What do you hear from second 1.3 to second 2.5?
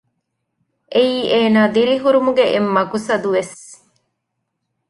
އޭނާ ދިރިހުރުމުގެ